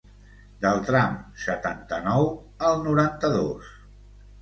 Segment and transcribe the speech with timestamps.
[0.63, 2.27] Del tram setanta-nou
[2.73, 3.73] al noranta-dos.